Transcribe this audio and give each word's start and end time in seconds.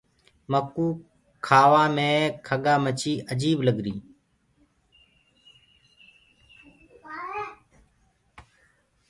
مڪوُ 0.51 0.87
کآوآ 1.45 1.83
مي 1.95 2.11
کڳآ 2.47 2.73
مڇي 2.83 3.13
اجيب 3.31 3.57
لگري۔ 3.67 3.95